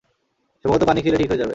সম্ভবত 0.65 0.83
পানি 0.83 0.99
খেলে 1.01 1.17
ঠিক 1.17 1.29
হয়ে 1.29 1.37
যাবে। 1.37 1.49